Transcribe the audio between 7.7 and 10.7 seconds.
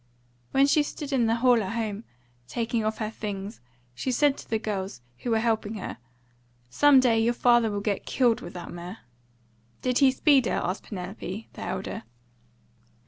get killed with that mare." "Did he speed her?"